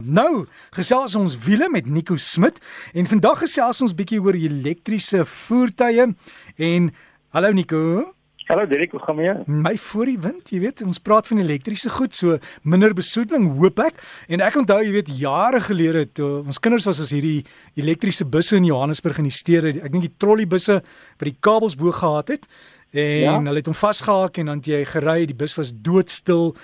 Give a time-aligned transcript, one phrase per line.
[0.00, 2.56] Nou, gesels ons wiele met Nico Smit
[2.96, 6.06] en vandag gesels ons bietjie oor elektriese voertuie
[6.56, 6.88] en
[7.36, 7.82] hallo Nico.
[8.48, 9.34] Hallo Derek, hoe gaan jy?
[9.46, 13.78] My voor die wind, jy weet, ons praat van elektriese goed, so minder besoedeling hoop
[13.84, 14.00] ek.
[14.32, 17.44] En ek onthou, jy weet, jare gelede toe ons kinders was as hierdie
[17.78, 21.92] elektriese busse in Johannesburg in die stede, ek dink die trolleybusse wat die kabels bo
[21.94, 22.48] gehad het
[22.90, 23.36] en ja?
[23.38, 26.56] hulle het hom vasgehak en dan jy gery, die bus was doodstil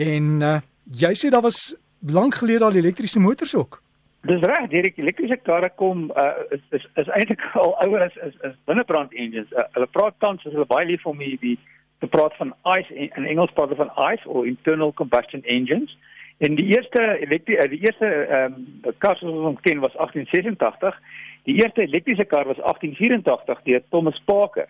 [0.00, 0.60] en uh,
[0.96, 1.74] jy sê daar was
[2.06, 3.82] lank gelede al elektriese motors ook.
[4.24, 8.36] Dis reg, die elektriese karre kom uh, is is, is eintlik al ouer as is
[8.48, 9.52] is binnebrand engines.
[9.52, 11.58] Uh, hulle praat tans as hulle baie lief om die
[12.00, 15.92] te praat van ICE in Engels praat hulle van ICE of internal combustion engines.
[16.38, 20.98] En die eerste elektri uh, die eerste ehm um, kar wat ons ken was 1886.
[21.44, 24.68] Die eerste elektriese kar was 1884 deur Thomas Parker.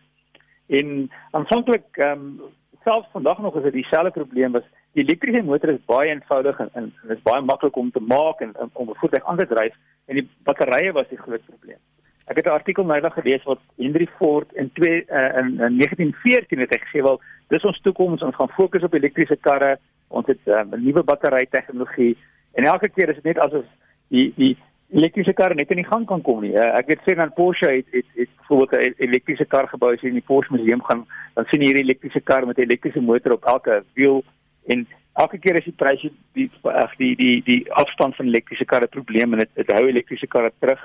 [0.67, 2.53] En aanvanklik ehm um,
[2.85, 6.71] selfs vandag nog is dit dieselfde probleem was die elektriese motor is baie eenvoudig en
[6.73, 9.75] en is baie maklik om te maak en, en om 'n voertuig aan te dryf
[10.07, 11.81] en die batterye was die groot probleem.
[12.27, 15.79] Ek het 'n artikel nou net gelees wat Henry Ford in 2 uh, in, in
[15.79, 20.41] 1914 het gesê wel dis ons toekoms ons gaan fokus op elektriese karre ons het
[20.47, 22.17] um, 'n nuwe battery tegnologie
[22.53, 23.65] en elke keer is dit net asof
[24.09, 24.57] die die
[24.95, 26.53] elektriese kar net in die gang kan kom nie.
[26.55, 30.01] Uh, ek het sien aan Porsche het het, het byvoorbeeld 'n elektriese kar gebou as
[30.01, 33.01] jy in die Porsche museum gaan, dan sien jy hierdie elektriese kar met 'n elektriese
[33.01, 34.25] motor op elke wiel
[34.67, 38.87] en elke keer as die pryse die ag die die die afstand van elektriese karre
[38.87, 40.81] probleem en dit dit hou elektriese karre terug.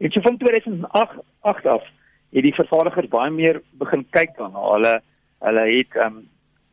[0.00, 1.84] En so van 2008 8 af
[2.32, 5.00] het die vervaardigers baie meer begin kyk dan hulle
[5.40, 6.28] hulle het ehm um,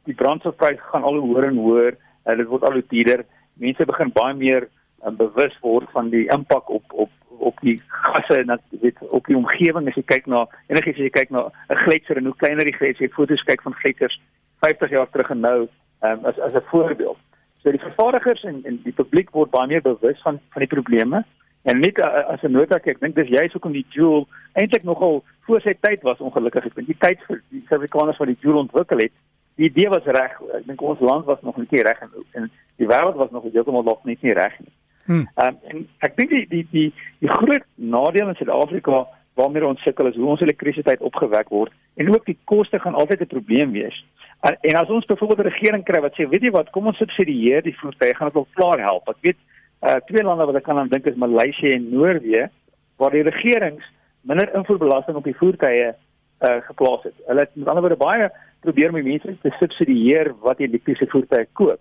[0.08, 1.96] die brandstofprys gaan al hoër en hoër.
[2.26, 3.26] Uh, dit word al hoe duurder.
[3.60, 4.70] Mense begin baie meer
[5.06, 9.26] um, bewus word van die impak op op op die gasse en dat weet op
[9.26, 12.36] die omgewing as jy kyk na enigiets as jy kyk na 'n gletser en hoe
[12.36, 14.20] kleiner die gletser jy foto's kyk van gletsers
[14.66, 15.60] 50 jaar terug en nou
[16.02, 17.18] um, as as 'n voorbeeld.
[17.62, 21.26] So die vervaardigers en en die publiek word baie meer bewus van van die probleme
[21.64, 25.24] en net uh, as 'n nota ek dink dis juist hoekom die Joule eintlik nogal
[25.46, 26.66] voor sy tyd was ongelukkig.
[26.66, 29.12] Ek dink die tyd vir die Suid-Afrikaners wat die Joule ontwikkel het
[29.58, 30.34] die idee was reg.
[30.58, 33.84] Ek dink ons land was nog nie reg en, en die wêreld was nog heeltemal
[33.84, 34.74] nog nie reg nie.
[35.08, 35.28] Hmm.
[35.40, 36.88] Um, en ek dink die die die
[37.24, 39.06] die groot nadeel in Suid-Afrika
[39.40, 43.22] waarmee ons sukkel is hoe ons elektrisiteit opgewek word en ook die koste gaan altyd
[43.22, 43.98] 'n probleem wees.
[44.42, 46.98] En, en as ons byvoorbeeld 'n regering kry wat sê, weet jy wat, kom ons
[46.98, 49.10] subsidieer die voertuie, gaan dit wel klaar help.
[49.10, 49.40] Ek weet
[49.86, 52.50] uh twee lande wat ek kan aan dink is Maleisië en Noorwe
[52.98, 53.86] waar die regerings
[54.22, 57.16] minder invoerbelasting op die voertuie uh geplaas het.
[57.26, 58.32] Hulle het met ander woorde baie
[58.62, 61.80] probeer om mense te subsidieer wat elektriese voertuie koop.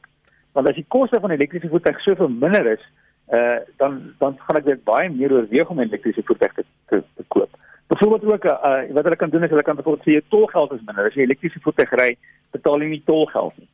[0.53, 2.85] Want as die koste van elektriese voertuie soveel minder is,
[3.29, 7.03] uh dan dan gaan ek dit baie meer oorweeg om 'n elektriese voertuig te, te
[7.17, 7.51] te koop.
[7.87, 11.07] Byvoorbeeld ook uh wat hulle kan doen is hulle kan byvoorbeeld sê tolgeld is minder.
[11.07, 12.17] As jy 'n elektriese voertuig ry,
[12.51, 13.69] betaal jy nie tolgeld nie.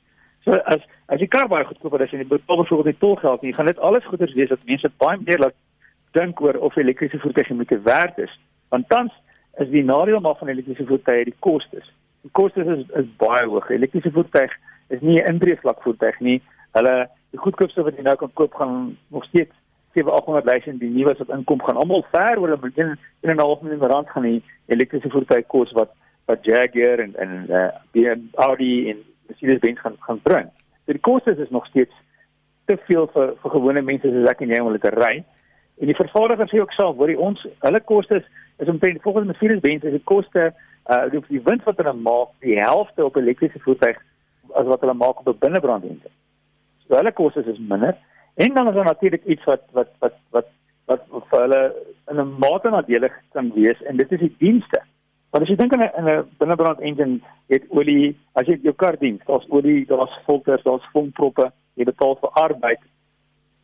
[0.44, 3.54] So as as jy kar baie goedkoop is en jy betaal byvoorbeeld nie tolgeld nie,
[3.54, 5.54] gaan dit alles goeders wees dat mense baie meer laat
[6.12, 8.40] dink oor of elektriese voertuie moet werd is.
[8.68, 9.12] Want tans
[9.60, 11.92] is die nadeel maar van elektriese voertuie die kostes.
[12.22, 13.70] Die kostes is is baie hoog.
[13.70, 14.52] Elektriese voertuig
[14.88, 16.42] is nie 'n intreevlak voertuig nie.
[16.72, 19.52] Hulle die goedkoopste wat jy nou kan koop gaan nog steeds
[19.96, 23.60] 7800 000 die nuwe wat inkom gaan almal ver oor 'n miljoen en 'n half
[23.60, 25.90] miljoen rand gaan die elektriese voertuie kos wat
[26.26, 30.48] wat Jaguar en en uh, BMW Audi en Mercedes-Benz gaan gaan bring.
[30.86, 31.94] So die koste is nog steeds
[32.64, 35.24] te veel vir vir gewone mense soos ek en jy om hulle te ry.
[35.80, 38.22] En die vervaardiger sê ook self, hoor ons hulle koste
[38.58, 40.52] is, omtrent volgens Mercedes-Benz is die koste
[40.90, 43.96] uh die, die wind wat hulle maak die helfte op elektriese voertuie
[44.54, 46.21] as wat hulle maak op 'n binnebrand engine.
[46.92, 47.96] So hulle kostes is minder
[48.34, 50.48] en dan is daar natuurlik iets wat wat wat wat
[50.90, 51.60] wat vir hulle
[52.10, 54.82] in 'n mate nadelig kan wees en dit is die dienste.
[55.30, 58.96] Want as jy dink aan 'n 'n binnebrand engine het olie, as jy jou kar
[58.98, 62.82] dien, daar's olie, daar's filters, daar's vonkproppe, jy betaal vir arbeid.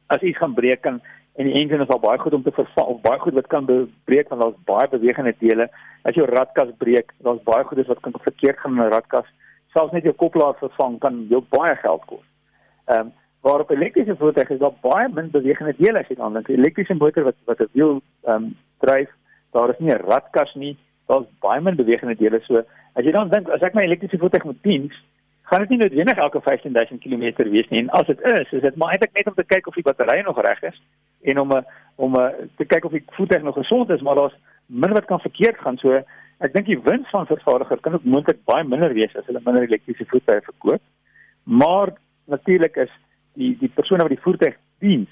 [0.07, 1.03] As iets gaan breek en
[1.37, 3.67] en die engine is al baie goed om te vervang of baie goed wat kan
[4.05, 5.69] breek want daar's baie bewegende dele.
[6.03, 9.29] As jou radkas breek, daar's baie goedes wat kan verkeerd gaan in 'n radkas.
[9.73, 12.25] Selfs net jou koplaar vervang kan jou baie geld kos.
[12.87, 16.49] Ehm um, waarop elektriese voertuie is daar baie min bewegende dele as jy dan dink.
[16.49, 19.11] Elektriese motor wat wat 'n wiel ehm um, dryf,
[19.53, 20.77] daar is nie 'n radkas nie.
[21.07, 22.41] Daar's baie min bewegende dele.
[22.41, 22.55] So
[22.95, 24.95] as jy dan dink as ek my elektriese voertuig moet diens,
[25.43, 27.81] gaan dit nie noodwendig elke 15000 km wees nie.
[27.81, 30.21] En as dit is, is dit maar eintlik net om te kyk of die battery
[30.21, 30.83] nog reg is
[31.23, 31.65] en om 'n
[31.97, 35.21] om 'n te kyk of die voertuig nog gesond is, maar daar's min wat kan
[35.21, 35.77] verkeerd gaan.
[35.77, 35.93] So
[36.39, 39.63] ek dink die wins van vervaardiger kan ook moontlik baie minder wees as hulle minder
[39.63, 40.83] elektriese voertuie verkoop.
[41.45, 41.89] Maar
[42.25, 42.91] natuurlik is
[43.39, 45.11] die die persone wat die voertuig diens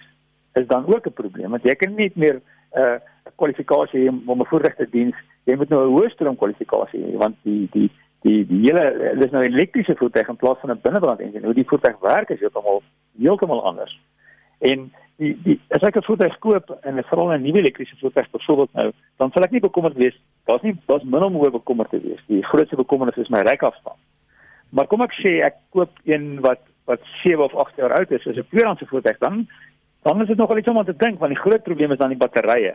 [0.61, 2.99] is dan ook 'n probleem want jy kan nie meer 'n uh,
[3.37, 5.15] kwalifikasie hê om 'n voertuig te diens
[5.45, 7.91] jy moet nou 'n hoë stroom kwalifikasie hê want die die
[8.23, 11.55] die die hele dis nou 'n elektriese voertuig in plaas van 'n binnebrand enjin hoe
[11.55, 12.83] die voertuig werk is heeltemal
[13.19, 13.99] heeltemal anders
[14.59, 14.87] En
[15.17, 18.73] die die as ek 'n voertuig koop en ek veral 'n nuwe elektriese voertuig byvoorbeeld
[18.73, 20.17] nou, dan sal ek nie bekommerd wees.
[20.45, 22.23] Daar's nie daar's min om oor bekommerd te wees.
[22.27, 23.97] Die grootste bekommernis is my rykafstand.
[24.71, 28.25] Maar kom ek sê ek koop een wat wat 7 of 8 jaar oud is,
[28.25, 29.47] is 'n tweedehandse voertuig dan
[30.03, 32.13] dan is dit nogal iets om aan te dink want die groot probleem is dan
[32.15, 32.75] die batterye.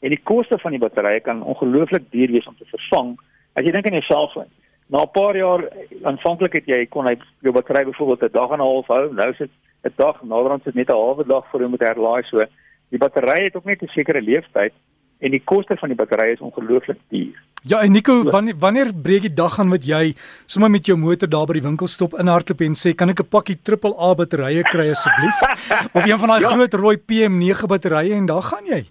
[0.00, 3.14] En die koste van die batterye kan ongelooflik duur wees om te vervang.
[3.52, 4.50] As jy dink aan jou selfoon,
[4.86, 5.64] na 'n paar jaar
[6.02, 9.30] aanvanklik het jy kon hy jou battery byvoorbeeld 'n dag en 'n half hou, nou
[9.30, 9.50] is dit
[9.84, 12.44] 'n dag, naderhand sit net 'n halwe dag voor jy moet herlaai so.
[12.90, 14.72] Die battery het ook net 'n sekere lewensduur
[15.18, 17.36] en die koste van die battery is ongelooflik duur.
[17.66, 20.14] Ja, en Nico, wanneer wanneer breek die dag aan wat jy
[20.46, 23.28] sommer met jou motor daar by die winkel stop inhardloop en sê, "Kan ek 'n
[23.28, 25.38] pakkie AAA batterye kry asseblief?"
[25.96, 26.48] of een van daai ja.
[26.54, 28.86] groot rooi PM9 batterye en daar gaan jy.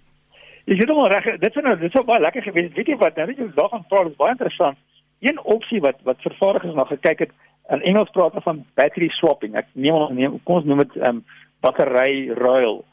[0.68, 2.74] Jy sê hom reg, dit is nou dit sou baie lekker gewees.
[2.76, 4.78] Weet jy wat, nou net jy daar gaan praat, is baie interessant.
[5.20, 7.32] Een opsie wat wat vervaardigers na gekyk het,
[7.70, 9.56] in Engels praat hulle van battery swapping.
[9.56, 11.24] Ek neem ons neem kom ons noem dit ehm um,
[11.64, 12.84] battery ruil.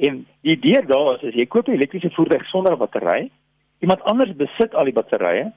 [0.00, 3.30] En die idee daar is as jy koop 'n elektriese voertuig sonder 'n battery,
[3.80, 5.52] iemand anders besit al die batterye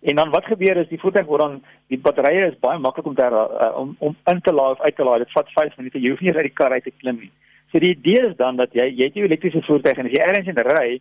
[0.00, 1.62] en dan wat gebeur is die voertuig word dan
[1.92, 4.96] die batterye is baie maklik om te uh, om om in te laai of uit
[4.96, 5.18] te laai.
[5.18, 6.00] Dit vat 5 minute.
[6.00, 7.30] Jy hoef nie uit die kar uit te klim nie.
[7.70, 10.22] So die idee is dan dat jy jy het jou elektriese voertuig en as jy
[10.22, 11.00] ergens in ry,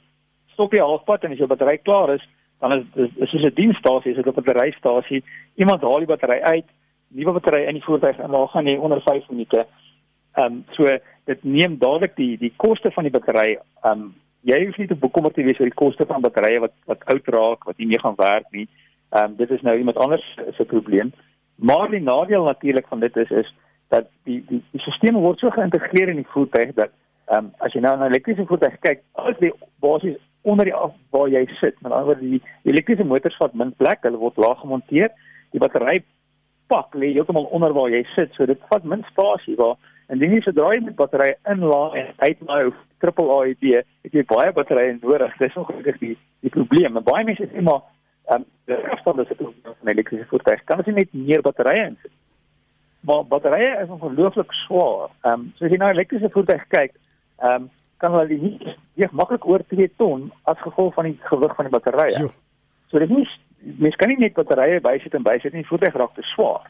[0.54, 2.24] stop jy halfpad en as jou battery klaar is,
[2.62, 5.24] dan is dit soos 'n dienstasie, is dit 'n batterystasie.
[5.56, 6.66] Iemand haal die battery uit,
[7.10, 9.66] nuwe battery in die voertuig en dan gaan jy onder 5 minute.
[10.34, 10.90] Ehm um, so
[11.30, 13.58] dit neem dadelik die die koste van die battery.
[13.84, 16.74] Ehm um, jy hoef nie te bekommerd te wees oor die koste van batterye wat
[16.90, 18.68] wat oud raak, wat nie meer gaan werk nie.
[19.12, 20.26] Ehm um, dit is nou iemand anders
[20.58, 21.14] se probleem.
[21.56, 23.54] Maar die nadeel natuurlik van dit is is
[23.90, 26.92] dat die die die stelsel word so geïntegreer in die voertuig dat
[27.26, 30.76] ehm um, as jy nou na 'n elektriese voertuig kyk, alles lê basies onder die
[30.76, 31.82] af waar jy sit.
[31.82, 35.10] Met ander woorde die, die elektriese motors vat min plek, hulle word laag gemonteer.
[35.52, 36.04] Die battery
[36.68, 39.78] pak lê heeltemal onder waar jy sit, so dit vat min spasie waar
[40.14, 43.66] indien jy sodra jy met batterye inlaai en uitlaai of triple AEB,
[44.06, 45.36] het jy baie batterye nodig.
[45.40, 46.98] Dis ongelukkig die die probleem.
[47.00, 47.82] En baie mense sê maar
[48.30, 50.62] ehm um, die afstand is 'n probleem van elektriese voertuie.
[50.66, 52.12] Kan jy net meer batterye insit?
[53.02, 55.10] Maar batterye is ongelooflik swaar.
[55.24, 56.94] Ehm um, so as jy na elektriese voertuie kyk,
[57.40, 61.56] ehm um, kan hulle nie weeg maklik oor 2 ton as gevolg van die gewig
[61.56, 62.30] van die batterye.
[62.92, 66.16] So dit is mens kan nie net batterye bysit en bysit nie, die voertuig raak
[66.16, 66.68] te swaar.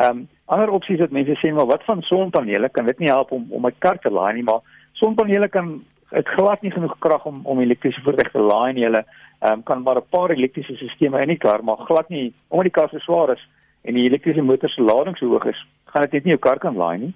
[0.00, 3.32] Ehm um, ander opsies wat mense sê maar wat van sonpanele kan dit nie help
[3.36, 4.60] om om my kar te laai nie, maar
[5.00, 5.68] sonpanele kan
[6.10, 8.86] dit glad nie genoeg krag om om elektriese voertuig te laai nie.
[8.86, 12.32] Hulle ehm um, kan maar 'n paar elektriese stelsels in die kar, maar glad nie
[12.48, 13.42] omdat die kar so swaar is
[13.82, 16.58] en die elektriese motor se lading so hoog is, gaan dit net nie jou kar
[16.58, 17.12] kan laai nie.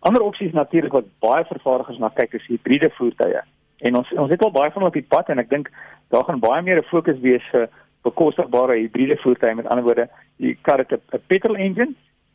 [0.00, 3.42] Ander opsies natuurlik wat baie vervaardigers na kyk is hibriede voertuie.
[3.80, 5.70] En ons ons het al baie van op die pad en ek dink
[6.08, 7.68] daar gaan baie meer 'n fokus wees vir
[8.02, 11.94] bekostigbare hibriede voertuie met ander woorde, jy kar het 'n petrol engine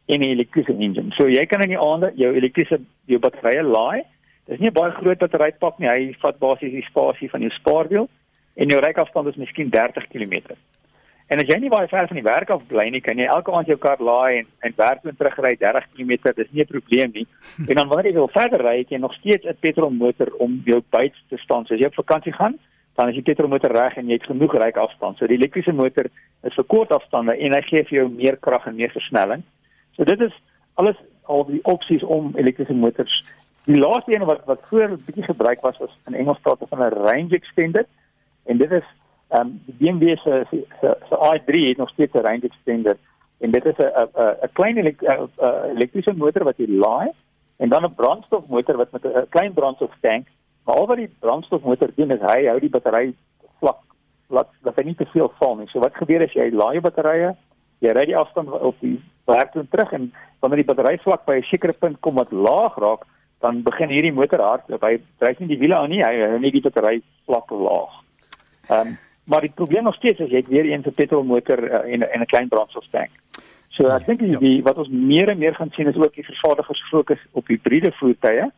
[0.09, 1.11] en 'n elektriese engine.
[1.17, 4.03] So jy kan in die aande jou elektriese jou batterye laai.
[4.47, 5.89] Dis nie 'n baie groot batterypak nie.
[5.89, 8.09] Hy vat basies die spasie van jou spaarwiel
[8.55, 10.55] en jou ryafstand is miskien 30 km.
[11.29, 13.53] En as jy nie baie ver van die werk af bly nie, kan jy elke
[13.53, 16.33] aand jou kar laai en en werk toe terugry 30 km.
[16.35, 17.27] Dis nie 'n probleem nie.
[17.69, 20.81] En dan wanneer jy wil verder ry, het jy nog steeds 'n petrolmotor om jou
[20.89, 21.65] byt te staan.
[21.65, 22.57] So as jy op vakansie gaan,
[22.95, 25.17] dan is die petrolmotor reg en jy het genoeg ry afstand.
[25.17, 26.05] So die elektriese motor
[26.43, 29.43] is vir kort afstande en hy gee vir jou meer krag en meer versnelling.
[29.91, 30.33] So dit is
[30.73, 33.23] alles al die opsies om elektriese motors.
[33.65, 36.79] Die laaste een wat wat voor 'n bietjie gebruik was was in Engels praat van
[36.79, 37.85] 'n range extender
[38.45, 38.87] en dit is
[39.29, 40.65] ehm um, die BMW se se
[41.09, 42.97] se i3 het nog steeds 'n range extender
[43.37, 45.01] en dit is 'n 'n 'n klein elek,
[45.75, 47.09] elektriese motor wat jy laai
[47.57, 50.27] en dan 'n brandstofmotor wat met 'n klein brandstoftank
[50.65, 53.13] maar al wat die brandstofmotor doen is hy hou die battery
[53.59, 53.79] vlak
[54.29, 55.67] laat dat hy nie te veel val nie.
[55.71, 57.33] So wat gebeur as jy laai jou batterye,
[57.81, 61.39] jy ry die afstand op die werk toe terug en wanneer die battery vlak by
[61.39, 63.05] 'n sekere punt kom wat laag raak,
[63.39, 64.81] dan begin hierdie motor hardloop.
[64.83, 67.93] Hy dryf nie die wiele aan nie, hy hou net die battery vlak laag.
[68.69, 68.97] Ehm um,
[69.29, 72.21] maar die probleem nog steeds is jy het weer eens 'n petrolmotor uh, en en
[72.21, 73.09] 'n klein brandstoftank.
[73.69, 76.25] So ek dink die, die wat ons meer en meer gaan sien is ook die
[76.25, 78.49] vervaardigers fokus op hibriede voertuie.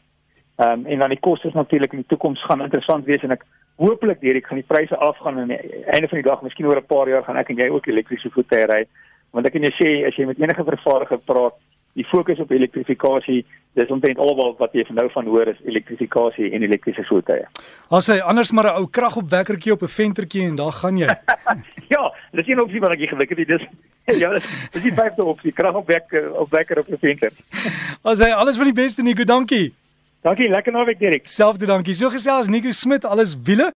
[0.56, 3.46] Ehm um, en dan die kostes natuurlik in die toekoms gaan interessant wees en ek
[3.76, 6.66] hooplik deur ek gaan die pryse afgaan en aan die einde van die dag, miskien
[6.66, 8.86] oor 'n paar jaar gaan ek en jy ook elektriese voertuie ry
[9.32, 11.58] want ek kan jou sê as jy met enige vervaardiger praat,
[12.00, 13.42] die fokus op elektrifikasie,
[13.76, 17.44] dis omtrent almal wat jy nou van hoor is elektrifikasie en elektriese voertuie.
[17.92, 21.08] As hy anders maar 'n ou kragopwekkertjie op 'n ventertjie en daar gaan jy.
[21.96, 23.48] ja, dis nie 'n opsie wat ek gelukkig het.
[23.48, 23.66] Dis
[24.20, 27.32] ja, dis dis die vyfde opsie, kragopwekker op wekker op 'n venter.
[28.10, 29.74] As hy alles van die beste Nico, dankie.
[30.22, 31.28] Dankie, lekker naweek Dirk.
[31.28, 31.94] Selfde dankie.
[31.94, 33.72] So gesels Nico Smit, alles wiele